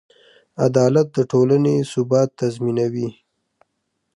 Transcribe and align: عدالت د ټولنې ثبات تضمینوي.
عدالت 0.65 1.07
د 1.15 1.17
ټولنې 1.31 1.75
ثبات 1.91 2.29
تضمینوي. 2.39 3.09